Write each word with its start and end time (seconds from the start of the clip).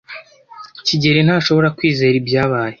kigeli 0.85 1.19
ntashobora 1.23 1.73
kwizera 1.77 2.13
ibyabaye. 2.21 2.69